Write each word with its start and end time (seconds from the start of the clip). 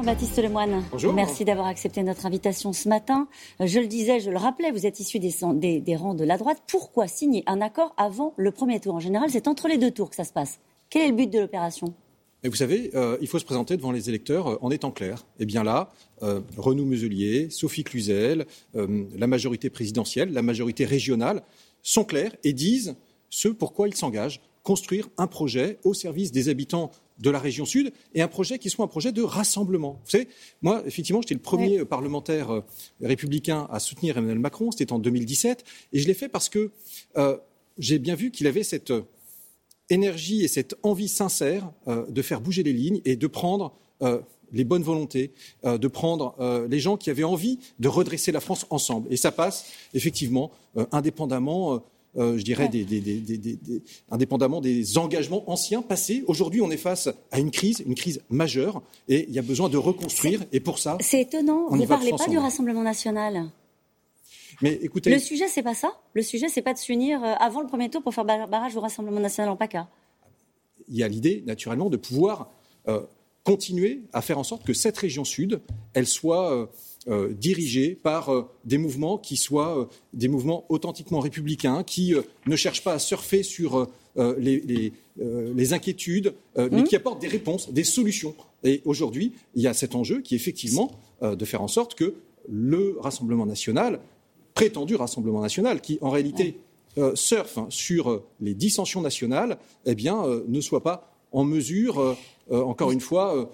Jean-Baptiste 0.00 0.42
Lemoine. 0.42 0.82
Bonjour. 0.90 1.12
Merci 1.12 1.44
d'avoir 1.44 1.66
accepté 1.66 2.02
notre 2.02 2.24
invitation 2.24 2.72
ce 2.72 2.88
matin. 2.88 3.28
Je 3.62 3.80
le 3.80 3.86
disais, 3.86 4.18
je 4.18 4.30
le 4.30 4.38
rappelais, 4.38 4.70
vous 4.70 4.86
êtes 4.86 4.98
issu 4.98 5.18
des, 5.18 5.34
des, 5.56 5.78
des 5.82 5.94
rangs 5.94 6.14
de 6.14 6.24
la 6.24 6.38
droite. 6.38 6.62
Pourquoi 6.68 7.06
signer 7.06 7.42
un 7.46 7.60
accord 7.60 7.92
avant 7.98 8.32
le 8.38 8.50
premier 8.50 8.80
tour? 8.80 8.94
En 8.94 9.00
général, 9.00 9.28
c'est 9.28 9.46
entre 9.46 9.68
les 9.68 9.76
deux 9.76 9.90
tours 9.90 10.08
que 10.08 10.16
ça 10.16 10.24
se 10.24 10.32
passe. 10.32 10.58
Quel 10.88 11.02
est 11.02 11.08
le 11.08 11.14
but 11.16 11.30
de 11.30 11.38
l'opération? 11.38 11.92
Vous 12.42 12.54
savez, 12.54 12.92
euh, 12.94 13.18
il 13.20 13.28
faut 13.28 13.38
se 13.38 13.44
présenter 13.44 13.76
devant 13.76 13.92
les 13.92 14.08
électeurs 14.08 14.46
euh, 14.46 14.58
en 14.62 14.70
étant 14.70 14.90
clair. 14.90 15.26
Et 15.38 15.44
bien 15.44 15.64
là, 15.64 15.90
euh, 16.22 16.40
Renaud 16.56 16.86
Muselier, 16.86 17.50
Sophie 17.50 17.84
Cluzel, 17.84 18.46
euh, 18.76 19.04
la 19.18 19.26
majorité 19.26 19.68
présidentielle, 19.68 20.32
la 20.32 20.40
majorité 20.40 20.86
régionale 20.86 21.42
sont 21.82 22.04
clairs 22.04 22.34
et 22.42 22.54
disent 22.54 22.96
ce 23.28 23.48
pourquoi 23.48 23.86
ils 23.86 23.94
s'engagent 23.94 24.40
construire 24.62 25.08
un 25.18 25.26
projet 25.26 25.78
au 25.84 25.94
service 25.94 26.32
des 26.32 26.48
habitants 26.48 26.90
de 27.20 27.30
la 27.30 27.38
région 27.38 27.64
sud 27.64 27.92
et 28.14 28.22
un 28.22 28.28
projet 28.28 28.58
qui 28.58 28.70
soit 28.70 28.84
un 28.84 28.88
projet 28.88 29.12
de 29.12 29.22
rassemblement. 29.22 30.00
Vous 30.04 30.10
savez, 30.10 30.28
moi, 30.62 30.82
effectivement, 30.86 31.20
j'étais 31.22 31.34
le 31.34 31.40
premier 31.40 31.80
Oui. 31.80 31.86
parlementaire 31.86 32.50
euh, 32.50 32.64
républicain 33.02 33.68
à 33.70 33.78
soutenir 33.78 34.16
Emmanuel 34.18 34.38
Macron, 34.38 34.70
c'était 34.70 34.92
en 34.92 34.98
2017, 34.98 35.64
et 35.92 35.98
je 36.00 36.06
l'ai 36.06 36.14
fait 36.14 36.28
parce 36.28 36.48
que 36.48 36.70
euh, 37.16 37.36
j'ai 37.78 37.98
bien 37.98 38.14
vu 38.14 38.30
qu'il 38.30 38.46
avait 38.46 38.62
cette 38.62 38.90
euh, 38.90 39.02
énergie 39.90 40.44
et 40.44 40.48
cette 40.48 40.76
envie 40.82 41.08
sincère 41.08 41.70
euh, 41.88 42.06
de 42.10 42.22
faire 42.22 42.40
bouger 42.40 42.62
les 42.62 42.72
lignes 42.72 43.00
et 43.04 43.16
de 43.16 43.26
prendre 43.26 43.74
euh, 44.02 44.20
les 44.52 44.64
bonnes 44.64 44.82
volontés, 44.82 45.32
euh, 45.64 45.78
de 45.78 45.88
prendre 45.88 46.34
euh, 46.40 46.66
les 46.68 46.80
gens 46.80 46.96
qui 46.96 47.10
avaient 47.10 47.24
envie 47.24 47.58
de 47.78 47.88
redresser 47.88 48.32
la 48.32 48.40
France 48.40 48.66
ensemble. 48.70 49.12
Et 49.12 49.16
ça 49.16 49.30
passe, 49.32 49.66
effectivement, 49.94 50.50
euh, 50.76 50.86
indépendamment. 50.92 51.82
Euh, 52.18 52.36
je 52.38 52.42
dirais, 52.44 52.68
des, 52.68 52.84
des- 52.84 53.00
des- 53.00 53.58
indépendamment 54.10 54.60
des 54.60 54.98
engagements 54.98 55.48
anciens, 55.50 55.82
passés. 55.82 56.24
Aujourd'hui, 56.26 56.60
on 56.60 56.70
est 56.70 56.76
face 56.76 57.08
à 57.30 57.38
une 57.38 57.50
crise, 57.50 57.82
une 57.86 57.94
crise 57.94 58.20
majeure, 58.30 58.82
et 59.08 59.26
il 59.28 59.34
y 59.34 59.38
a 59.38 59.42
besoin 59.42 59.68
de 59.68 59.76
reconstruire. 59.76 60.44
Et 60.52 60.60
pour 60.60 60.78
ça, 60.78 60.98
C'est 61.00 61.20
étonnant, 61.20 61.66
On 61.68 61.76
vous 61.76 61.82
ne 61.82 61.86
parlez 61.86 62.10
pas 62.10 62.26
du. 62.26 62.36
Rassemblement 62.38 62.82
national. 62.82 63.50
mais 64.62 64.78
écoutez, 64.82 65.10
Le 65.10 65.18
sujet, 65.18 65.46
c'est 65.48 65.62
pas 65.62 65.74
ça 65.74 65.92
Le 66.14 66.22
sujet, 66.22 66.48
c'est 66.48 66.62
pas 66.62 66.74
de 66.74 66.78
s'unir 66.78 67.22
euh, 67.22 67.34
avant 67.38 67.60
le 67.60 67.66
premier 67.66 67.88
tour 67.90 68.02
pour 68.02 68.12
faire 68.14 68.24
bar- 68.24 68.48
barrage 68.48 68.76
au 68.76 68.80
Rassemblement 68.80 69.20
national 69.20 69.50
en 69.50 69.56
PACA. 69.56 69.88
il 70.88 70.96
y 70.96 71.02
a 71.04 71.08
l'idée, 71.08 71.42
naturellement, 71.46 71.88
de 71.90 71.96
pouvoir 71.96 72.50
euh, 72.88 73.00
continuer 73.50 74.02
à 74.12 74.22
faire 74.22 74.38
en 74.38 74.44
sorte 74.44 74.64
que 74.64 74.72
cette 74.72 74.96
région 74.96 75.24
sud, 75.24 75.60
elle 75.92 76.06
soit 76.06 76.54
euh, 76.54 76.66
euh, 77.08 77.32
dirigée 77.32 77.96
par 77.96 78.28
euh, 78.28 78.48
des 78.64 78.78
mouvements 78.78 79.18
qui 79.18 79.36
soient 79.36 79.76
euh, 79.76 79.84
des 80.12 80.28
mouvements 80.28 80.66
authentiquement 80.68 81.18
républicains, 81.18 81.82
qui 81.82 82.14
ne 82.46 82.56
cherchent 82.56 82.84
pas 82.84 82.92
à 82.92 83.00
surfer 83.00 83.42
sur 83.42 83.88
les, 84.16 84.60
les, 84.60 84.92
les 85.16 85.72
inquiétudes, 85.72 86.34
mais 86.56 86.84
qui 86.84 86.96
apportent 86.96 87.20
des 87.20 87.28
réponses, 87.28 87.72
des 87.72 87.84
solutions. 87.84 88.34
Et 88.64 88.82
aujourd'hui, 88.84 89.32
il 89.54 89.62
y 89.62 89.66
a 89.66 89.74
cet 89.74 89.94
enjeu 89.94 90.20
qui 90.20 90.34
est 90.34 90.36
effectivement 90.36 90.92
de 91.22 91.44
faire 91.44 91.62
en 91.62 91.68
sorte 91.68 91.94
que 91.94 92.14
le 92.48 92.96
Rassemblement 93.00 93.46
national, 93.46 94.00
prétendu 94.54 94.94
Rassemblement 94.96 95.40
national, 95.40 95.80
qui 95.80 95.98
en 96.02 96.10
réalité 96.10 96.58
surfe 97.14 97.56
hein, 97.58 97.66
sur 97.70 98.22
les 98.40 98.54
dissensions 98.54 99.00
nationales, 99.00 99.58
eh 99.86 99.94
bien, 99.94 100.22
ne 100.46 100.60
soit 100.60 100.82
pas 100.82 101.10
en 101.32 101.44
mesure, 101.44 102.16
encore 102.50 102.90
une 102.92 103.00
fois, 103.00 103.36
euh, 103.36 103.46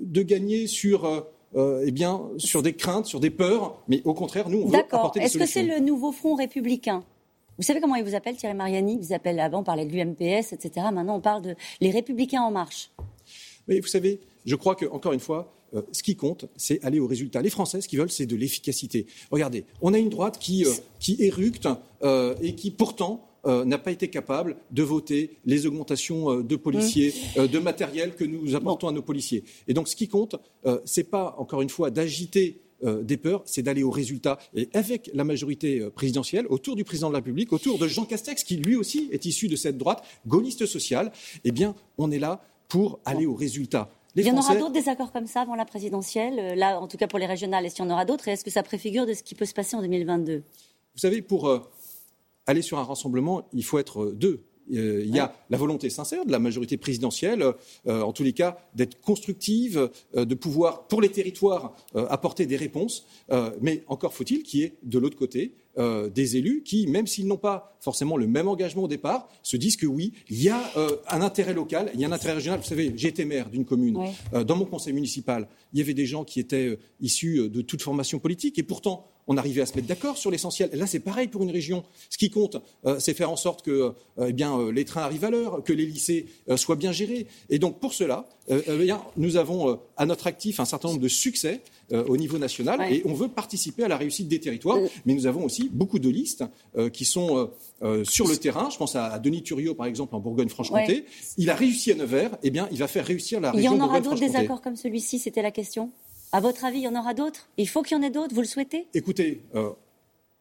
de 0.00 0.22
gagner 0.22 0.66
sur, 0.66 1.04
euh, 1.04 1.20
euh, 1.56 1.84
eh 1.86 1.90
bien, 1.90 2.22
sur 2.36 2.62
des 2.62 2.74
craintes, 2.74 3.06
sur 3.06 3.20
des 3.20 3.30
peurs, 3.30 3.82
mais 3.88 4.02
au 4.04 4.14
contraire, 4.14 4.48
nous, 4.48 4.62
on 4.62 4.66
veut 4.66 4.72
D'accord. 4.72 5.00
apporter 5.00 5.20
des 5.20 5.26
Est-ce 5.26 5.38
que 5.38 5.46
c'est 5.46 5.62
le 5.62 5.80
nouveau 5.80 6.12
Front 6.12 6.34
républicain? 6.34 7.02
Vous 7.56 7.62
savez 7.62 7.80
comment 7.80 7.94
il 7.94 8.04
vous 8.04 8.14
appelle, 8.14 8.36
Thierry 8.36 8.54
Mariani? 8.54 8.94
Il 8.94 9.06
vous 9.06 9.12
appelle 9.12 9.38
avant, 9.38 9.60
on 9.60 9.64
parlait 9.64 9.86
de 9.86 9.92
l'UMPS, 9.92 10.52
etc. 10.52 10.86
Maintenant, 10.92 11.16
on 11.16 11.20
parle 11.20 11.42
de 11.42 11.54
les 11.80 11.90
Républicains 11.90 12.42
en 12.42 12.50
marche. 12.50 12.90
Mais 13.68 13.78
vous 13.78 13.86
savez, 13.86 14.20
je 14.44 14.56
crois 14.56 14.74
que 14.74 14.86
encore 14.86 15.12
une 15.12 15.20
fois, 15.20 15.54
euh, 15.74 15.82
ce 15.92 16.02
qui 16.02 16.16
compte, 16.16 16.46
c'est 16.56 16.84
aller 16.84 16.98
au 16.98 17.06
résultat. 17.06 17.42
Les 17.42 17.50
Français, 17.50 17.80
ce 17.80 17.88
qu'ils 17.88 18.00
veulent, 18.00 18.10
c'est 18.10 18.26
de 18.26 18.36
l'efficacité. 18.36 19.06
Regardez, 19.30 19.64
on 19.82 19.94
a 19.94 19.98
une 19.98 20.08
droite 20.08 20.38
qui, 20.38 20.64
euh, 20.64 20.72
qui 20.98 21.16
éructe 21.20 21.68
euh, 22.02 22.34
et 22.42 22.54
qui 22.54 22.72
pourtant 22.72 23.28
euh, 23.46 23.64
n'a 23.64 23.78
pas 23.78 23.90
été 23.90 24.08
capable 24.08 24.56
de 24.70 24.82
voter 24.82 25.36
les 25.44 25.66
augmentations 25.66 26.30
euh, 26.30 26.42
de 26.42 26.56
policiers, 26.56 27.12
euh, 27.36 27.46
de 27.46 27.58
matériel 27.58 28.14
que 28.14 28.24
nous 28.24 28.54
apportons 28.54 28.88
à 28.88 28.92
nos 28.92 29.02
policiers. 29.02 29.44
Et 29.68 29.74
donc, 29.74 29.88
ce 29.88 29.96
qui 29.96 30.08
compte, 30.08 30.36
c'est 30.84 31.10
pas 31.10 31.34
encore 31.38 31.60
une 31.60 31.68
fois 31.68 31.90
d'agiter 31.90 32.60
des 32.82 33.16
peurs, 33.16 33.42
c'est 33.44 33.62
d'aller 33.62 33.82
au 33.82 33.90
résultat. 33.90 34.38
Et 34.54 34.68
avec 34.74 35.10
la 35.14 35.24
majorité 35.24 35.88
présidentielle, 35.90 36.46
autour 36.48 36.76
du 36.76 36.84
président 36.84 37.08
de 37.08 37.12
la 37.12 37.18
République, 37.18 37.52
autour 37.52 37.78
de 37.78 37.86
Jean 37.86 38.04
Castex, 38.04 38.44
qui 38.44 38.56
lui 38.56 38.76
aussi 38.76 39.08
est 39.12 39.24
issu 39.24 39.48
de 39.48 39.56
cette 39.56 39.78
droite 39.78 40.04
gaulliste 40.26 40.66
sociale, 40.66 41.12
eh 41.44 41.52
bien, 41.52 41.74
on 41.98 42.10
est 42.10 42.18
là 42.18 42.42
pour 42.68 43.00
aller 43.04 43.26
au 43.26 43.34
résultat. 43.34 43.90
Les 44.14 44.22
il 44.22 44.28
y 44.28 44.30
en 44.30 44.38
aura 44.38 44.56
d'autres 44.56 44.72
désaccords 44.72 45.12
comme 45.12 45.26
ça 45.26 45.42
avant 45.42 45.54
la 45.54 45.64
présidentielle, 45.64 46.58
là, 46.58 46.80
en 46.80 46.88
tout 46.88 46.96
cas 46.96 47.06
pour 47.06 47.18
les 47.18 47.26
régionales, 47.26 47.64
est-ce 47.64 47.76
qu'il 47.76 47.84
y 47.84 47.88
en 47.88 47.90
aura 47.90 48.04
d'autres 48.04 48.28
Et 48.28 48.32
est-ce 48.32 48.44
que 48.44 48.50
ça 48.50 48.62
préfigure 48.62 49.06
de 49.06 49.14
ce 49.14 49.22
qui 49.22 49.34
peut 49.34 49.46
se 49.46 49.54
passer 49.54 49.76
en 49.76 49.80
2022 49.80 50.38
Vous 50.38 50.98
savez, 50.98 51.22
pour 51.22 51.48
aller 52.46 52.62
sur 52.62 52.78
un 52.78 52.84
rassemblement, 52.84 53.48
il 53.52 53.64
faut 53.64 53.78
être 53.78 54.02
euh, 54.02 54.12
deux. 54.14 54.44
Euh, 54.72 55.02
il 55.04 55.14
y 55.14 55.18
a 55.18 55.34
la 55.50 55.58
volonté 55.58 55.90
sincère 55.90 56.24
de 56.24 56.32
la 56.32 56.38
majorité 56.38 56.76
présidentielle, 56.78 57.42
euh, 57.86 58.00
en 58.00 58.12
tous 58.12 58.22
les 58.22 58.32
cas, 58.32 58.56
d'être 58.74 58.98
constructive, 59.00 59.90
euh, 60.16 60.24
de 60.24 60.34
pouvoir, 60.34 60.86
pour 60.86 61.02
les 61.02 61.10
territoires, 61.10 61.76
euh, 61.96 62.06
apporter 62.08 62.46
des 62.46 62.56
réponses. 62.56 63.06
Euh, 63.30 63.50
mais 63.60 63.84
encore 63.88 64.14
faut-il 64.14 64.42
qu'il 64.42 64.60
y 64.60 64.62
ait 64.64 64.74
de 64.82 64.98
l'autre 64.98 65.16
côté 65.18 65.54
euh, 65.76 66.08
des 66.08 66.36
élus 66.36 66.62
qui, 66.64 66.86
même 66.86 67.06
s'ils 67.06 67.26
n'ont 67.26 67.36
pas 67.36 67.76
forcément 67.80 68.16
le 68.16 68.26
même 68.26 68.48
engagement 68.48 68.84
au 68.84 68.88
départ, 68.88 69.28
se 69.42 69.56
disent 69.56 69.76
que 69.76 69.86
oui, 69.86 70.12
il 70.30 70.42
y 70.42 70.48
a 70.48 70.62
euh, 70.76 70.96
un 71.10 71.20
intérêt 71.20 71.52
local, 71.52 71.90
il 71.92 72.00
y 72.00 72.04
a 72.04 72.08
un 72.08 72.12
intérêt 72.12 72.34
régional. 72.34 72.60
Vous 72.60 72.66
savez, 72.66 72.92
j'ai 72.96 73.08
été 73.08 73.24
maire 73.24 73.50
d'une 73.50 73.64
commune. 73.64 73.96
Ouais. 73.98 74.12
Euh, 74.32 74.44
dans 74.44 74.56
mon 74.56 74.64
conseil 74.64 74.92
municipal, 74.92 75.48
il 75.72 75.80
y 75.80 75.82
avait 75.82 75.94
des 75.94 76.06
gens 76.06 76.24
qui 76.24 76.40
étaient 76.40 76.68
euh, 76.68 76.78
issus 77.00 77.38
euh, 77.38 77.48
de 77.50 77.60
toute 77.60 77.82
formation 77.82 78.18
politique 78.18 78.58
et 78.58 78.62
pourtant 78.62 79.10
on 79.26 79.36
arrivait 79.36 79.62
à 79.62 79.66
se 79.66 79.74
mettre 79.74 79.88
d'accord 79.88 80.18
sur 80.18 80.30
l'essentiel. 80.30 80.70
Là, 80.72 80.86
c'est 80.86 81.00
pareil 81.00 81.28
pour 81.28 81.42
une 81.42 81.50
région. 81.50 81.84
Ce 82.10 82.18
qui 82.18 82.30
compte, 82.30 82.56
euh, 82.84 82.98
c'est 82.98 83.14
faire 83.14 83.30
en 83.30 83.36
sorte 83.36 83.64
que 83.64 83.70
euh, 83.70 84.26
eh 84.28 84.32
bien, 84.32 84.58
euh, 84.58 84.70
les 84.70 84.84
trains 84.84 85.02
arrivent 85.02 85.24
à 85.24 85.30
l'heure, 85.30 85.62
que 85.64 85.72
les 85.72 85.86
lycées 85.86 86.26
soient 86.56 86.76
bien 86.76 86.92
gérés. 86.92 87.26
Et 87.50 87.58
donc, 87.58 87.80
pour 87.80 87.94
cela, 87.94 88.26
eh 88.48 88.76
bien, 88.76 89.00
nous 89.16 89.36
avons 89.36 89.78
à 89.96 90.04
notre 90.04 90.26
actif 90.26 90.60
un 90.60 90.64
certain 90.66 90.88
nombre 90.88 91.00
de 91.00 91.08
succès 91.08 91.60
au 91.92 92.16
niveau 92.16 92.38
national 92.38 92.80
Ouais. 92.80 92.96
et 92.96 93.02
on 93.04 93.14
veut 93.14 93.28
participer 93.28 93.84
à 93.84 93.88
la 93.88 93.96
réussite 93.96 94.28
des 94.28 94.40
territoires. 94.40 94.78
Mais 95.06 95.14
nous 95.14 95.26
avons 95.26 95.44
aussi 95.44 95.70
beaucoup 95.72 95.98
de 95.98 96.08
listes 96.08 96.44
qui 96.92 97.04
sont 97.04 97.50
sur 98.04 98.26
le 98.26 98.36
terrain. 98.36 98.68
Je 98.70 98.76
pense 98.76 98.96
à, 98.96 99.18
Denis 99.18 99.42
Thuriot, 99.42 99.74
par 99.74 99.86
exemple, 99.86 100.14
en 100.14 100.20
Bourgogne-Franche-Comté. 100.20 100.92
Ouais. 100.92 101.04
Il 101.38 101.48
a 101.50 101.54
réussi 101.54 101.92
à 101.92 101.94
Nevers. 101.94 102.36
Eh 102.42 102.50
bien, 102.50 102.68
il 102.70 102.78
va 102.78 102.88
faire 102.88 103.06
réussir 103.06 103.40
la 103.40 103.50
Il 103.54 103.60
y 103.60 103.68
région 103.68 103.72
en 103.72 103.76
aura 103.76 104.00
d'autres 104.00 104.10
Bourgogne-Franche-Comté. 104.10 104.26
désaccords 104.26 104.60
comme 104.62 104.76
celui-ci, 104.76 105.18
c'était 105.18 105.42
la 105.42 105.50
question? 105.50 105.90
À 106.34 106.40
votre 106.40 106.64
avis, 106.64 106.78
il 106.78 106.82
y 106.82 106.88
en 106.88 106.96
aura 106.96 107.14
d'autres? 107.14 107.48
Il 107.58 107.68
faut 107.68 107.82
qu'il 107.82 107.96
y 107.96 108.00
en 108.00 108.02
ait 108.02 108.10
d'autres, 108.10 108.34
vous 108.34 108.40
le 108.40 108.46
souhaitez? 108.48 108.88
Écoutez, 108.92 109.40
euh, 109.54 109.70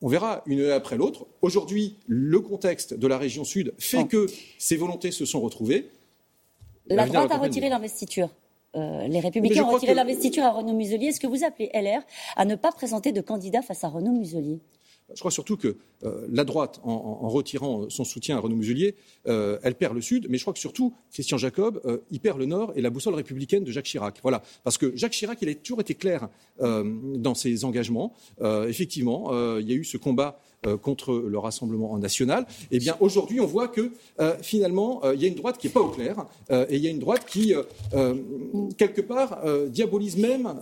on 0.02 0.08
verra 0.08 0.42
une 0.48 0.66
après 0.72 0.98
l'autre. 0.98 1.28
Aujourd'hui, 1.44 1.98
le 2.08 2.40
contexte 2.40 2.96
de 2.96 3.06
la 3.06 3.20
région 3.20 3.44
sud 3.44 3.76
fait 3.78 4.08
que 4.08 4.26
ces 4.58 4.76
volontés 4.76 5.12
se 5.12 5.24
sont 5.26 5.40
retrouvées. 5.40 5.92
La 6.88 7.06
droite 7.06 7.31
a 7.31 7.38
retiré 7.38 7.70
l'investiture. 7.70 8.30
Euh, 8.76 9.08
les 9.08 9.20
Républicains 9.20 9.66
ont 9.66 9.70
retiré 9.70 9.92
que- 9.92 9.98
l'investiture 9.98 10.44
à 10.44 10.50
Renaud 10.50 10.74
Muselier. 10.74 11.09
Est-ce 11.09 11.20
que 11.20 11.28
vous 11.28 11.44
appelez 11.44 11.70
LR 11.76 12.02
à 12.38 12.46
ne 12.46 12.56
pas 12.56 12.72
présenter 12.72 13.12
de 13.12 13.22
candidat 13.22 13.62
face 13.62 13.84
à 13.84 13.88
Renaud 13.88 14.14
Muselier? 14.14 14.62
Je 15.14 15.19
crois 15.19 15.31
surtout 15.31 15.58
que 15.58 15.75
euh, 16.03 16.28
la 16.31 16.44
droite, 16.44 16.80
en, 16.84 17.30
retirant 17.30 17.90
son 17.90 18.03
soutien 18.03 18.38
à 18.38 18.40
Renaud 18.40 18.56
Muselier, 18.56 18.96
euh, 19.28 19.59
elle 19.64 19.75
perd 19.75 19.94
le 19.94 20.02
Sud, 20.02 20.28
mais 20.30 20.38
je 20.38 20.44
crois 20.44 20.53
que 20.53 20.59
surtout, 20.59 20.94
Christian 21.12 21.38
Jacob, 21.38 21.81
euh, 21.86 22.00
il 22.12 22.19
perd 22.19 22.40
le 22.40 22.46
Nord 22.46 22.74
et 22.75 22.81
la 22.81 22.90
boussole 22.90 23.13
républicaine 23.13 23.63
de 23.63 23.72
Jacques 23.72 23.86
Chirac. 23.86 24.19
Voilà. 24.24 24.44
Parce 24.63 24.78
que 24.78 24.96
Jacques 24.96 25.13
Chirac, 25.13 25.38
il 25.42 25.50
a 25.50 25.56
toujours 25.56 25.81
été 25.81 25.96
clair 25.96 26.30
dans 26.59 27.36
ses 27.36 27.66
engagements. 27.66 28.13
Effectivement, 28.42 29.31
il 29.58 29.69
y 29.69 29.74
a 29.74 29.75
eu 29.75 29.84
ce 29.84 29.97
combat 29.97 30.40
contre 30.81 31.16
le 31.16 31.38
Rassemblement 31.38 31.98
national. 31.98 32.45
Eh 32.72 32.80
bien, 32.80 32.95
aujourd'hui, 33.00 33.39
on 33.39 33.45
voit 33.45 33.68
que 33.68 33.92
finalement, 34.42 35.01
il 35.12 35.22
y 35.22 35.25
a 35.25 35.27
une 35.27 35.36
droite 35.36 35.57
qui 35.57 35.68
n'est 35.68 35.74
pas 35.74 35.81
au 35.81 35.89
clair 35.89 36.25
et 36.50 36.75
il 36.75 36.81
y 36.81 36.88
a 36.88 36.89
une 36.89 37.00
droite 37.00 37.25
qui, 37.25 37.54
quelque 38.77 39.01
part, 39.01 39.42
diabolise 39.68 40.18
même 40.18 40.54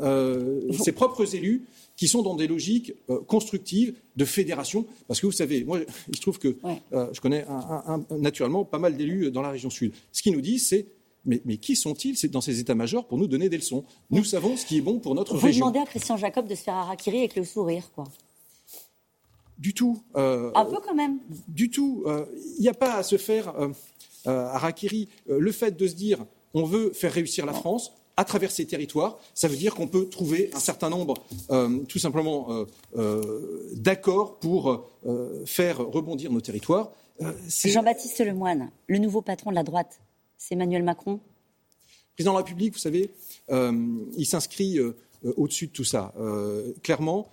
ses 0.80 0.92
propres 0.92 1.36
élus 1.36 1.64
qui 2.02 2.08
sont 2.08 2.24
dans 2.24 2.34
des 2.34 2.48
logiques 2.48 2.94
euh, 3.12 3.20
constructives 3.28 3.94
de 4.16 4.26
fédération. 4.26 4.88
Parce 5.08 5.20
que 5.22 5.28
vous 5.28 5.32
savez, 5.32 5.64
moi, 5.64 5.78
il 6.10 6.16
se 6.16 6.22
trouve 6.22 6.40
que 6.40 6.58
Ouais. 6.64 6.82
euh, 6.94 7.08
je 7.14 7.22
connais 7.22 7.46
un- 7.48 7.84
un- 7.86 8.06
un- 8.10 8.18
naturellement 8.18 8.66
pas 8.66 8.80
mal 8.80 8.98
d'élus 8.98 9.30
dans 9.30 9.44
la 9.44 9.52
région 9.52 9.70
sud. 9.70 9.94
Ce 10.12 10.24
qu'ils 10.24 10.34
nous 10.34 10.42
disent, 10.42 10.68
c'est 10.68 10.88
mais, 11.26 11.40
mais 11.46 11.58
qui 11.58 11.76
sont-ils 11.76 12.16
dans 12.32 12.42
ces 12.42 12.60
états-majors 12.60 13.06
pour 13.06 13.20
nous 13.20 13.28
donner 13.28 13.50
des 13.50 13.58
leçons? 13.58 13.84
Nous 14.10 14.24
savons 14.24 14.58
ce 14.58 14.66
qui 14.66 14.78
est 14.80 14.82
bon 14.82 14.98
pour 14.98 15.14
notre 15.14 15.38
Vous 15.38 15.46
région. 15.46 15.68
demandez 15.68 15.78
à 15.78 15.86
Christian 15.86 16.18
Jacob 16.18 16.48
de 16.48 16.56
se 16.56 16.64
faire 16.64 16.74
harakiri 16.74 17.20
avec 17.20 17.36
le 17.36 17.44
sourire, 17.44 17.92
quoi. 17.94 18.06
Du 19.60 19.76
tout. 19.76 20.02
euh, 20.16 20.52
Un 20.56 20.66
peu 20.66 20.78
quand 20.84 20.96
même. 20.96 21.20
du 21.48 21.70
tout. 21.70 22.02
Euh, 22.08 22.26
Il 22.58 22.62
n'y 22.64 22.68
a 22.68 22.74
pas 22.74 22.96
à 22.96 23.04
se 23.04 23.18
faire 23.20 23.50
euh, 23.60 23.68
euh, 24.26 24.48
harakiri. 24.48 25.08
Euh, 25.30 25.38
le 25.40 25.52
fait 25.52 25.78
de 25.78 25.86
se 25.88 25.94
dire 25.94 26.26
on 26.56 26.64
veut 26.64 26.92
faire 26.94 27.14
réussir 27.14 27.46
la 27.46 27.54
France 27.54 27.92
à 28.22 28.24
travers 28.24 28.52
ces 28.52 28.68
territoires, 28.68 29.18
ça 29.34 29.48
veut 29.48 29.56
dire 29.56 29.74
qu'on 29.74 29.88
peut 29.88 30.08
trouver 30.08 30.52
un 30.54 30.60
certain 30.60 30.92
nombre, 30.92 31.16
euh, 31.50 31.80
tout 31.86 31.98
simplement, 31.98 32.52
euh, 32.52 32.66
euh, 32.96 33.68
d'accords 33.74 34.38
pour 34.38 34.88
faire 35.48 35.80
rebondir 35.80 36.32
nos 36.32 36.42
territoires. 36.42 36.92
Jean-Baptiste 37.66 38.20
Lemoyne, 38.20 38.70
le 38.86 39.00
nouveau 39.00 39.22
patron 39.24 39.50
de 39.50 39.56
la 39.56 39.64
droite, 39.64 40.00
c'est 40.38 40.54
Emmanuel 40.54 40.84
Macron? 40.84 41.20
Président 42.16 42.34
de 42.34 42.38
la 42.38 42.44
République, 42.44 42.74
vous 42.74 42.80
savez, 42.80 43.10
il 43.50 44.26
s'inscrit 44.26 44.78
au-dessus 45.24 45.68
de 45.68 45.72
tout 45.72 45.84
ça. 45.84 46.14
clairement, 46.84 47.28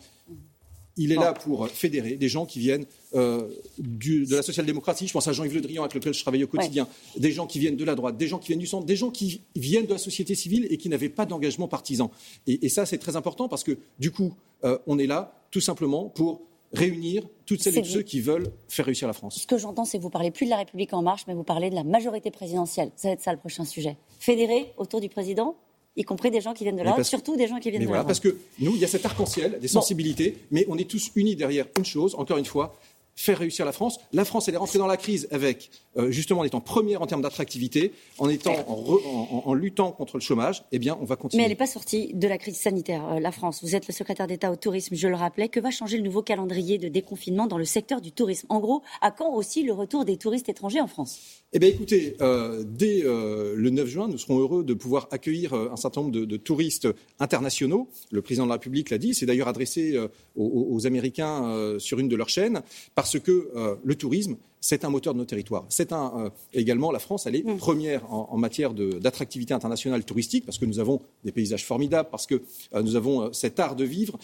il 0.98 1.12
est 1.12 1.16
là 1.16 1.32
pour 1.32 1.68
fédérer 1.68 2.16
des 2.16 2.28
gens 2.28 2.44
qui 2.44 2.58
viennent 2.58 2.84
euh, 3.14 3.48
de 3.78 4.34
la 4.34 4.42
social-démocratie. 4.42 5.06
Je 5.06 5.12
pense 5.12 5.26
à 5.28 5.32
Jean-Yves 5.32 5.54
Le 5.54 5.60
Drian 5.60 5.82
avec 5.82 5.94
lequel 5.94 6.12
je 6.12 6.20
travaille 6.20 6.44
au 6.44 6.48
quotidien. 6.48 6.86
Des 7.16 7.32
gens 7.32 7.46
qui 7.46 7.58
viennent 7.58 7.76
de 7.76 7.84
la 7.84 7.94
droite, 7.94 8.16
des 8.16 8.26
gens 8.26 8.38
qui 8.38 8.48
viennent 8.48 8.58
du 8.58 8.66
centre, 8.66 8.84
des 8.84 8.96
gens 8.96 9.10
qui 9.10 9.40
viennent 9.56 9.86
de 9.86 9.92
la 9.92 9.98
société 9.98 10.34
civile 10.34 10.66
et 10.70 10.76
qui 10.76 10.88
n'avaient 10.88 11.08
pas 11.08 11.24
d'engagement 11.24 11.68
partisan. 11.68 12.10
Et, 12.46 12.68
ça, 12.68 12.84
c'est 12.84 12.98
très 12.98 13.16
important 13.16 13.48
parce 13.48 13.64
que, 13.64 13.78
du 13.98 14.10
coup, 14.10 14.34
euh, 14.64 14.78
on 14.86 14.98
est 14.98 15.06
là 15.06 15.32
tout 15.50 15.60
simplement 15.60 16.08
pour 16.08 16.42
réunir 16.72 17.22
toutes 17.46 17.62
celles 17.62 17.78
et 17.78 17.82
tous 17.82 17.88
ceux 17.88 18.02
qui 18.02 18.20
veulent 18.20 18.52
faire 18.68 18.84
réussir 18.84 19.08
la 19.08 19.14
France. 19.14 19.38
Ce 19.40 19.46
que 19.46 19.56
j'entends, 19.56 19.84
c'est 19.84 19.96
que 19.96 20.02
vous 20.02 20.10
parlez 20.10 20.30
plus 20.30 20.44
de 20.44 20.50
la 20.50 20.58
République 20.58 20.92
en 20.92 21.00
marche, 21.00 21.22
mais 21.26 21.34
vous 21.34 21.44
parlez 21.44 21.70
de 21.70 21.74
la 21.74 21.84
majorité 21.84 22.30
présidentielle. 22.30 22.90
Ça 22.96 23.08
va 23.08 23.14
être 23.14 23.22
ça 23.22 23.32
le 23.32 23.38
prochain 23.38 23.64
sujet. 23.64 23.96
Fédérer 24.18 24.72
autour 24.76 25.00
du 25.00 25.08
président? 25.08 25.56
Y 25.98 26.04
compris 26.04 26.30
des 26.30 26.40
gens 26.40 26.54
qui 26.54 26.64
viennent 26.64 26.76
de 26.76 26.82
là, 26.82 27.02
surtout 27.02 27.36
des 27.36 27.48
gens 27.48 27.58
qui 27.58 27.70
viennent 27.70 27.82
de 27.82 27.88
voilà, 27.88 28.04
Parce 28.04 28.20
que 28.20 28.36
nous, 28.60 28.74
il 28.74 28.78
y 28.78 28.84
a 28.84 28.88
cet 28.88 29.04
arc-en-ciel, 29.04 29.58
des 29.60 29.68
sensibilités, 29.68 30.38
mais 30.50 30.64
on 30.68 30.78
est 30.78 30.88
tous 30.88 31.10
unis 31.16 31.36
derrière 31.36 31.66
une 31.76 31.84
chose, 31.84 32.14
encore 32.16 32.38
une 32.38 32.44
fois, 32.44 32.76
faire 33.18 33.38
réussir 33.38 33.64
la 33.64 33.72
France. 33.72 33.98
La 34.12 34.24
France, 34.24 34.46
elle 34.46 34.54
est 34.54 34.58
rentrée 34.58 34.78
dans 34.78 34.86
la 34.86 34.96
crise 34.96 35.26
avec, 35.32 35.70
euh, 35.96 36.12
justement, 36.12 36.40
en 36.40 36.44
étant 36.44 36.60
première 36.60 37.02
en 37.02 37.06
termes 37.06 37.20
d'attractivité, 37.20 37.92
en, 38.18 38.28
étant, 38.28 38.54
en, 38.68 39.54
luttant 39.54 39.90
contre 39.90 40.16
le 40.18 40.22
chômage. 40.22 40.62
Eh 40.70 40.78
bien, 40.78 40.96
on 41.00 41.04
va 41.04 41.16
continuer. 41.16 41.42
Mais 41.42 41.44
elle 41.44 41.50
n'est 41.50 41.56
pas 41.56 41.66
sortie 41.66 42.14
de 42.14 42.28
la 42.28 42.38
crise 42.38 42.56
sanitaire, 42.56 43.04
euh, 43.08 43.18
la 43.18 43.32
France. 43.32 43.60
Vous 43.64 43.74
êtes 43.74 43.88
le 43.88 43.92
secrétaire 43.92 44.28
d'État 44.28 44.52
au 44.52 44.56
tourisme, 44.56 44.94
je 44.94 45.08
le 45.08 45.16
rappelais. 45.16 45.48
Que 45.48 45.58
va 45.58 45.72
changer 45.72 45.96
le 45.96 46.04
nouveau 46.04 46.22
calendrier 46.22 46.78
de 46.78 46.86
déconfinement 46.86 47.48
dans 47.48 47.58
le 47.58 47.64
secteur 47.64 48.00
du 48.00 48.12
tourisme? 48.12 48.46
En 48.50 48.60
gros, 48.60 48.82
à 49.00 49.10
quand 49.10 49.34
aussi 49.34 49.64
le 49.64 49.72
retour 49.72 50.04
des 50.04 50.16
touristes 50.16 50.48
étrangers 50.48 50.80
en 50.80 50.86
France? 50.86 51.18
Eh 51.52 51.58
bien, 51.58 51.70
écoutez, 51.70 52.16
euh, 52.20 52.62
dès 52.64 53.02
le 53.02 53.70
9 53.70 53.88
juin, 53.88 54.06
nous 54.06 54.18
serons 54.18 54.38
heureux 54.38 54.62
de 54.62 54.74
pouvoir 54.74 55.08
accueillir 55.10 55.54
un 55.54 55.76
certain 55.76 56.02
nombre 56.02 56.12
de, 56.12 56.36
touristes 56.36 56.86
internationaux. 57.18 57.88
Le 58.12 58.22
président 58.22 58.44
de 58.44 58.50
la 58.50 58.56
République 58.56 58.90
l'a 58.90 58.98
dit. 58.98 59.14
C'est 59.14 59.26
d'ailleurs 59.26 59.48
adressé 59.48 59.98
aux, 60.36 60.86
Américains 60.86 61.76
sur 61.78 61.98
une 61.98 62.08
de 62.08 62.14
leurs 62.14 62.28
chaînes 62.28 62.62
parce 62.94 63.07
que 63.16 63.50
euh, 63.56 63.76
le 63.82 63.94
tourisme, 63.94 64.36
c'est 64.60 64.84
un 64.84 64.90
moteur 64.90 65.14
de 65.14 65.18
nos 65.18 65.24
territoires. 65.24 65.64
C'est 65.68 65.92
un, 65.92 66.12
euh, 66.16 66.30
également, 66.52 66.90
la 66.90 66.98
France, 66.98 67.26
elle 67.26 67.36
est 67.36 67.46
mm. 67.46 67.56
première 67.56 68.12
en, 68.12 68.36
matière 68.36 68.74
d'attractivité 68.74 69.54
internationale 69.54 70.04
touristique, 70.04 70.44
parce 70.44 70.58
que 70.58 70.66
nous 70.66 70.80
avons 70.80 71.00
des 71.24 71.32
paysages 71.32 71.64
formidables, 71.64 72.08
parce 72.10 72.26
que 72.26 72.42
euh, 72.74 72.82
nous 72.82 72.96
avons 72.96 73.32
cet 73.32 73.60
art 73.60 73.76
de 73.76 73.84
vivre. 73.84 74.18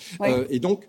et 0.51 0.59
donc, 0.59 0.89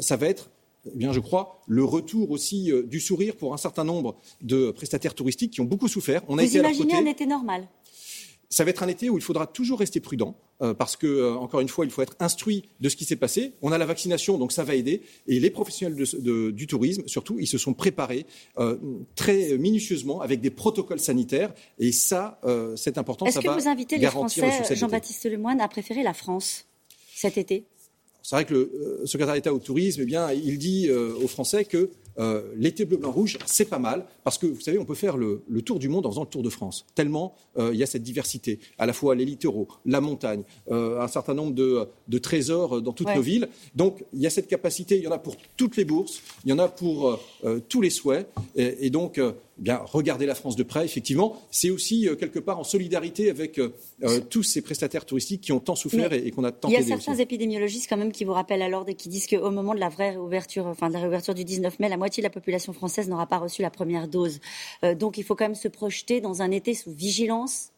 ça 0.00 0.16
va 0.16 0.28
être 0.28 0.50
eh 0.86 0.96
bien, 0.96 1.12
je 1.12 1.18
crois, 1.18 1.62
le 1.66 1.82
retour 1.82 2.30
aussi 2.30 2.70
du 2.84 3.00
sourire 3.00 3.34
pour 3.34 3.54
un 3.54 3.56
certain 3.56 3.82
nombre 3.82 4.14
de 4.42 4.70
prestataires 4.70 5.14
touristiques 5.14 5.52
qui 5.52 5.60
ont 5.60 5.64
beaucoup 5.64 5.88
souffert. 5.88 6.22
On 6.28 6.38
a 6.38 6.44
Vous 6.44 6.56
imaginez 6.58 6.94
un 6.94 7.06
été 7.06 7.26
normal 7.26 7.66
ça 8.54 8.62
va 8.62 8.70
être 8.70 8.84
un 8.84 8.88
été 8.88 9.10
où 9.10 9.18
il 9.18 9.22
faudra 9.22 9.48
toujours 9.48 9.80
rester 9.80 9.98
prudent, 9.98 10.36
euh, 10.62 10.74
parce 10.74 10.94
que, 10.94 11.08
euh, 11.08 11.34
encore 11.34 11.58
une 11.58 11.68
fois, 11.68 11.84
il 11.84 11.90
faut 11.90 12.02
être 12.02 12.14
instruit 12.20 12.62
de 12.78 12.88
ce 12.88 12.94
qui 12.94 13.04
s'est 13.04 13.16
passé. 13.16 13.54
On 13.62 13.72
a 13.72 13.78
la 13.78 13.84
vaccination, 13.84 14.38
donc 14.38 14.52
ça 14.52 14.62
va 14.62 14.76
aider. 14.76 15.02
Et 15.26 15.40
les 15.40 15.50
professionnels 15.50 15.96
du 16.52 16.66
tourisme, 16.68 17.02
surtout, 17.08 17.36
ils 17.40 17.48
se 17.48 17.58
sont 17.58 17.74
préparés 17.74 18.26
euh, 18.58 18.76
très 19.16 19.58
minutieusement 19.58 20.20
avec 20.20 20.40
des 20.40 20.50
protocoles 20.50 21.00
sanitaires. 21.00 21.52
Et 21.80 21.90
ça, 21.90 22.40
c'est 22.76 22.96
important. 22.96 23.26
Est-ce 23.26 23.40
que 23.40 23.48
vous 23.48 23.68
invitez 23.68 23.98
les 23.98 24.06
Français, 24.06 24.76
Jean-Baptiste 24.76 25.28
Lemoyne, 25.28 25.60
à 25.60 25.66
préférer 25.66 26.04
la 26.04 26.14
France 26.14 26.66
cet 27.12 27.38
été? 27.38 27.64
C'est 28.22 28.36
vrai 28.36 28.44
que 28.44 28.54
le 28.54 29.06
secrétaire 29.06 29.34
d'État 29.34 29.52
au 29.52 29.58
tourisme, 29.58 30.02
eh 30.02 30.06
bien, 30.06 30.30
il 30.32 30.58
dit 30.58 30.88
aux 30.90 31.26
Français 31.26 31.64
que 31.64 31.90
euh, 32.18 32.42
l'été 32.56 32.84
bleu, 32.84 32.96
blanc, 32.96 33.10
rouge, 33.10 33.38
c'est 33.46 33.68
pas 33.68 33.78
mal, 33.78 34.06
parce 34.22 34.38
que 34.38 34.46
vous 34.46 34.60
savez, 34.60 34.78
on 34.78 34.84
peut 34.84 34.94
faire 34.94 35.16
le, 35.16 35.42
tour 35.64 35.78
du 35.78 35.88
monde 35.88 36.06
en 36.06 36.10
faisant 36.10 36.22
le 36.22 36.28
tour 36.28 36.42
de 36.42 36.50
France, 36.50 36.84
tellement 36.94 37.34
euh, 37.58 37.70
il 37.72 37.78
y 37.78 37.82
a 37.82 37.86
cette 37.86 38.02
diversité, 38.02 38.58
à 38.78 38.86
la 38.86 38.92
fois 38.92 39.14
les 39.14 39.24
littoraux, 39.24 39.68
la 39.86 40.00
montagne, 40.00 40.42
euh, 40.70 41.00
un 41.00 41.08
certain 41.08 41.34
nombre 41.34 41.54
de, 41.54 42.18
trésors 42.18 42.80
dans 42.80 42.92
toutes 42.92 43.14
nos 43.14 43.22
villes. 43.22 43.48
Donc 43.74 44.04
il 44.12 44.20
y 44.20 44.26
a 44.26 44.30
cette 44.30 44.46
capacité, 44.46 44.96
il 44.96 45.02
y 45.02 45.08
en 45.08 45.12
a 45.12 45.18
pour 45.18 45.36
toutes 45.56 45.76
les 45.76 45.84
bourses, 45.84 46.22
il 46.44 46.50
y 46.50 46.52
en 46.52 46.58
a 46.58 46.68
pour 46.68 47.18
tous 47.68 47.80
les 47.80 47.90
souhaits, 47.90 48.28
et, 48.56 48.88
donc 48.90 49.18
eh 49.18 49.32
bien, 49.58 49.80
regarder 49.84 50.26
la 50.26 50.34
France 50.34 50.56
de 50.56 50.62
près, 50.62 50.84
effectivement, 50.84 51.42
c'est 51.50 51.70
aussi 51.70 52.08
quelque 52.18 52.38
part 52.38 52.58
en 52.58 52.64
solidarité 52.64 53.30
avec 53.30 53.60
tous 54.30 54.42
ces 54.42 54.62
prestataires 54.62 55.04
touristiques 55.04 55.42
qui 55.42 55.52
ont 55.52 55.60
tant 55.60 55.74
souffert 55.74 56.12
et, 56.12 56.30
qu'on 56.30 56.44
a 56.44 56.52
tant 56.52 56.68
aidé. 56.68 56.82
Il 56.82 56.88
y 56.88 56.92
a 56.92 56.96
certains 56.96 57.18
épidémiologistes 57.20 57.88
quand 57.88 57.96
même 57.96 58.12
qui 58.12 58.24
vous 58.24 58.32
rappellent 58.32 58.62
à 58.62 58.68
l'ordre 58.68 58.90
et 58.90 58.94
qui 58.94 59.08
disent 59.08 59.26
qu'au 59.26 59.50
moment 59.50 59.74
de 59.74 59.80
la 59.80 59.88
vraie 59.88 60.10
réouverture, 60.10 60.66
enfin 60.66 60.88
de 60.88 60.94
la 60.94 61.00
réouverture 61.00 61.34
du 61.34 61.44
19 61.44 61.78
mai, 61.80 61.88
la 61.88 61.96
moitié 62.04 62.20
de 62.20 62.26
la 62.26 62.30
population 62.30 62.74
française 62.74 63.08
n'aura 63.08 63.26
pas 63.26 63.38
reçu 63.38 63.62
la 63.62 63.70
première 63.70 64.08
dose. 64.08 64.40
Euh, 64.84 64.94
donc 64.94 65.16
il 65.16 65.24
faut 65.24 65.34
quand 65.34 65.46
même 65.46 65.54
se 65.54 65.68
projeter 65.68 66.20
dans 66.20 66.42
un 66.42 66.50
été 66.50 66.74
sous 66.74 66.92
vigilance 66.92 67.70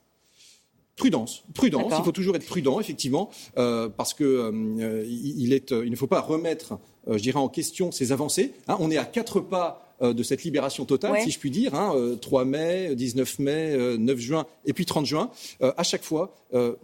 Prudence, 0.97 1.45
prudence. 1.53 1.93
Il 1.99 2.05
faut 2.05 2.11
toujours 2.11 2.37
être 2.37 2.47
prudent, 2.47 2.81
effectivement, 2.81 3.29
euh, 3.59 3.91
parce 3.91 4.15
que 4.15 4.25
euh, 4.25 5.05
il, 5.07 5.53
est, 5.53 5.71
il, 5.71 5.91
ne 5.91 5.97
faut 5.97 6.07
pas 6.07 6.23
remettre, 6.23 6.79
je 7.07 7.19
dirais, 7.19 7.39
en 7.39 7.51
question 7.51 7.93
ces 7.93 8.13
avancées. 8.13 8.55
Hein. 8.67 8.79
on 8.81 8.91
est 8.91 8.97
à 8.97 9.05
quatre 9.05 9.41
pas 9.41 9.83
de 10.01 10.23
cette 10.23 10.43
libération 10.43 10.87
totale, 10.87 11.21
si 11.21 11.31
je 11.31 11.39
puis 11.39 11.51
dire. 11.51 11.75
Hein, 11.75 12.17
3 12.21 12.47
mai, 12.47 12.95
19 12.95 13.39
mai, 13.41 13.77
9 13.99 14.19
juin 14.19 14.47
et 14.65 14.73
puis 14.73 14.87
30 14.87 15.05
juin. 15.05 15.31
à 15.61 15.83
chaque 15.83 16.03
fois, 16.03 16.35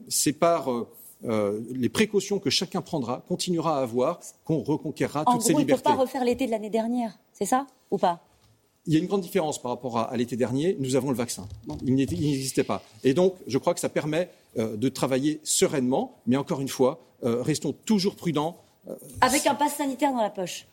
c'est 0.09 0.35
par 0.35 0.69
les 1.25 1.89
précautions 1.89 2.39
que 2.39 2.51
chacun 2.51 2.83
prendra, 2.83 3.23
continuera 3.29 3.79
à 3.79 3.83
avoir, 3.83 4.21
qu'on 4.45 4.63
reconquérera 4.63 5.25
toutes 5.25 5.43
ces 5.43 5.55
libertés. 5.55 5.73
On 5.73 5.91
ne 5.91 5.95
peut 5.95 5.97
pas 5.97 6.03
refaire 6.03 6.25
l'été 6.25 6.47
de 6.47 6.51
l'année 6.51 6.71
dernière. 6.71 7.19
C'est 7.33 7.47
ça 7.47 7.67
ou 7.91 7.99
pas? 7.99 8.21
Il 8.87 8.95
y 8.95 8.97
a 8.97 8.99
une 8.99 9.07
grande 9.07 9.21
différence 9.21 9.63
par 9.63 9.71
rapport 9.71 9.99
à, 9.99 10.17
l'été 10.17 10.37
dernier. 10.37 10.77
Nous 10.81 10.97
avons 10.97 11.11
le 11.11 11.17
vaccin. 11.17 11.47
Il 11.85 11.95
n'existait 11.95 12.65
pas. 12.65 12.83
Et 13.05 13.15
donc, 13.15 13.35
je 13.47 13.59
crois 13.59 13.75
que 13.75 13.81
ça 13.81 13.89
permet 13.89 14.29
euh, 14.59 14.77
de 14.77 14.89
travailler 14.89 15.41
sereinement. 15.45 16.19
Mais 16.27 16.37
encore 16.37 16.61
une 16.61 16.69
fois, 16.69 17.01
euh, 17.23 17.43
restons 17.43 17.73
toujours 17.73 18.17
prudents. 18.17 18.57
Euh, 18.89 18.97
Avec 19.21 19.47
un 19.47 19.55
pass 19.55 19.77
sanitaire 19.77 20.13
dans 20.13 20.23
la 20.23 20.31
poche 20.31 20.67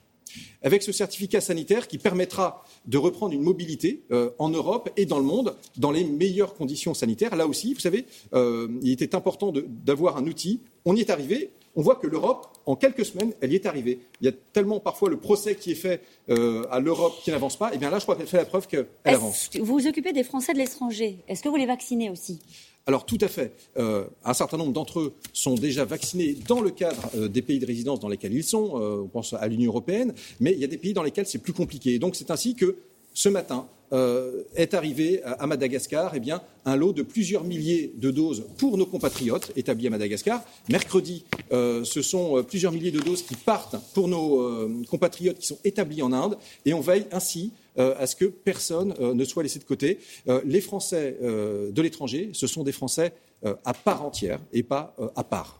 avec 0.61 0.83
ce 0.83 0.91
certificat 0.91 1.41
sanitaire 1.41 1.87
qui 1.87 1.97
permettra 1.97 2.63
de 2.85 2.97
reprendre 2.97 3.33
une 3.33 3.41
mobilité 3.41 4.03
en 4.37 4.49
Europe 4.49 4.89
et 4.97 5.05
dans 5.05 5.19
le 5.19 5.25
monde 5.25 5.55
dans 5.77 5.91
les 5.91 6.03
meilleures 6.03 6.55
conditions 6.55 6.93
sanitaires. 6.93 7.35
Là 7.35 7.47
aussi, 7.47 7.73
vous 7.73 7.79
savez, 7.79 8.05
il 8.33 8.91
était 8.91 9.15
important 9.15 9.53
d'avoir 9.67 10.17
un 10.17 10.25
outil. 10.25 10.61
On 10.85 10.95
y 10.95 11.01
est 11.01 11.09
arrivé 11.09 11.51
on 11.75 11.81
voit 11.81 11.95
que 11.95 12.07
l'Europe, 12.07 12.57
en 12.65 12.75
quelques 12.75 13.05
semaines, 13.05 13.33
elle 13.41 13.53
y 13.53 13.55
est 13.55 13.65
arrivée. 13.65 13.99
Il 14.21 14.25
y 14.25 14.27
a 14.27 14.33
tellement 14.53 14.79
parfois 14.79 15.09
le 15.09 15.17
procès 15.17 15.55
qui 15.55 15.71
est 15.71 15.75
fait 15.75 16.01
euh, 16.29 16.65
à 16.71 16.79
l'Europe 16.79 17.13
qui 17.23 17.31
n'avance 17.31 17.57
pas. 17.57 17.71
Et 17.71 17.75
eh 17.75 17.77
bien 17.77 17.89
là, 17.89 17.99
je 17.99 18.03
crois 18.03 18.15
qu'elle 18.15 18.27
fait 18.27 18.37
la 18.37 18.45
preuve 18.45 18.68
qu'elle 18.68 18.87
avance. 19.06 19.49
Vous 19.57 19.80
vous 19.80 19.87
occupez 19.87 20.11
des 20.11 20.23
Français 20.23 20.54
de 20.54 20.57
l'étranger? 20.57 21.19
Est-ce 21.27 21.44
que 21.44 21.49
vous 21.49 21.56
les 21.56 21.65
vaccinez 21.65 22.09
aussi? 22.09 22.42
Alors 22.89 23.05
tout 23.05 23.19
à 23.21 23.27
fait. 23.27 23.53
Euh, 23.77 24.05
un 24.25 24.33
certain 24.33 24.57
nombre 24.57 24.73
d'entre 24.73 24.99
eux 24.99 25.13
sont 25.31 25.53
déjà 25.53 25.85
vaccinés 25.85 26.35
dans 26.47 26.59
le 26.59 26.71
cadre 26.71 27.07
euh, 27.15 27.27
des 27.27 27.43
pays 27.43 27.59
de 27.59 27.67
résidence 27.67 27.99
dans 27.99 28.07
lesquels 28.07 28.33
ils 28.33 28.43
sont. 28.43 28.71
on 29.03 29.07
pense 29.07 29.33
à 29.33 29.47
l'Union 29.47 29.69
européenne, 29.69 30.11
mais 30.39 30.53
il 30.53 30.57
y 30.59 30.63
a 30.63 30.67
des 30.67 30.79
pays 30.79 30.93
dans 30.93 31.03
lesquels 31.03 31.27
c'est 31.27 31.37
plus 31.37 31.53
compliqué. 31.53 31.99
Donc 31.99 32.15
c'est 32.15 32.31
ainsi 32.31 32.55
que 32.55 32.77
ce 33.13 33.29
matin, 33.29 33.67
euh, 33.91 34.43
est 34.55 34.75
arrivé 34.75 35.23
à 35.23 35.47
Madagascar 35.47 36.13
eh 36.13 36.21
un 36.65 36.75
lot 36.75 36.93
de 36.93 37.01
plusieurs 37.01 37.43
milliers 37.43 37.91
de 37.95 38.11
doses 38.11 38.45
pour 38.59 38.77
nos 38.77 38.85
compatriotes 38.85 39.51
établis 39.55 39.87
à 39.87 39.89
Madagascar. 39.89 40.43
Mercredi, 40.69 41.25
euh, 41.51 41.83
ce 41.83 42.03
sont 42.03 42.37
euh, 42.37 42.43
plusieurs 42.43 42.71
milliers 42.71 42.91
de 42.91 42.99
doses 42.99 43.23
qui 43.23 43.33
partent 43.33 43.77
pour 43.95 44.07
nos 44.07 44.69
compatriotes 44.87 45.39
qui 45.39 45.47
sont 45.47 45.57
établis 45.63 46.03
en 46.03 46.13
Inde 46.13 46.37
et 46.65 46.73
on 46.75 46.81
veille 46.81 47.07
ainsi 47.11 47.51
à 47.80 48.07
ce 48.07 48.16
que 48.16 48.26
personne 48.26 48.94
ne 49.00 49.24
soit 49.26 49.44
laissé 49.44 49.59
de 49.59 49.64
côté. 49.64 50.00
les 50.45 50.62
Français 50.62 51.18
de 51.21 51.81
l'étranger, 51.81 52.30
ce 52.33 52.48
sont 52.48 52.64
des 52.64 52.71
Français 52.71 53.14
à 53.44 53.74
part 53.74 54.04
entière 54.04 54.40
et 54.52 54.64
pas 54.64 54.95
à 55.16 55.24
part. 55.24 55.59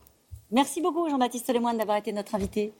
Merci 0.50 0.80
beaucoup 0.80 1.08
Jean-Baptiste 1.08 1.52
Lemoyne 1.54 1.78
d'avoir 1.78 1.96
été 1.96 2.12
notre 2.12 2.34
invité. 2.34 2.72